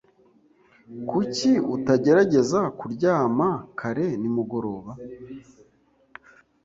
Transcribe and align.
Kuki 1.09 1.49
utagerageza 1.75 2.59
kuryama 2.79 3.47
kare 3.79 4.05
nimugoroba? 4.21 4.91